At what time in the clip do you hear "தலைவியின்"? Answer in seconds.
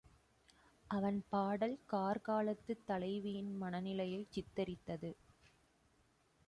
2.85-3.57